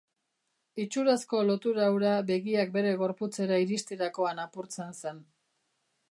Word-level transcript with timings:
Itxurazko 0.83 1.41
lotura 1.49 1.89
hura 1.97 2.13
begiak 2.29 2.71
bere 2.77 2.93
gorputzera 3.01 3.59
iristerakoan 3.65 4.41
apurtzen 4.45 4.97
zen. 5.03 5.21